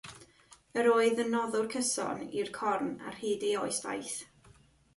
[0.83, 4.19] Yr oedd yn noddwr cyson i'r Corn ar hyd ei oes faith.